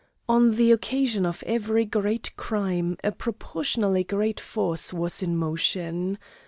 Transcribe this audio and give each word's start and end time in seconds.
On 0.27 0.49
the 0.49 0.71
occasion 0.71 1.27
of 1.27 1.43
every 1.45 1.85
great 1.85 2.35
crime 2.35 2.97
a 3.03 3.11
proportionally 3.11 4.03
great 4.03 4.39
force 4.39 4.91
was 4.91 5.21
in 5.21 5.37
motion. 5.37 6.17